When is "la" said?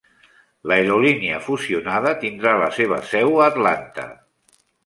2.65-2.73